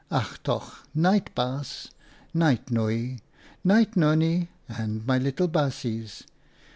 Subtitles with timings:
[0.09, 0.87] "Ach toch!
[0.95, 1.89] Night, Baas.
[2.33, 3.19] Night, Nooi.
[3.63, 6.23] Night, Nonnie and my little baasjes.